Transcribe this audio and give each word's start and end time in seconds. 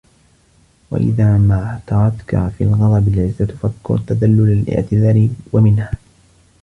وَإِذَا 0.91 1.37
مَا 1.37 1.65
اعْتَرَتْك 1.93 2.47
فِي 2.57 2.63
الْغَضَبِ 2.63 3.07
الْعِزَّةُ 3.07 3.45
فَاذْكُرْ 3.45 3.97
تَذَلُّلَ 3.97 4.51
الِاعْتِذَارِ 4.53 5.29
وَمِنْهَا 5.53 5.91